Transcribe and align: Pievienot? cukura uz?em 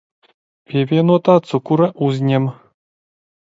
Pievienot? 0.71 1.29
cukura 1.51 1.91
uz?em 2.07 2.49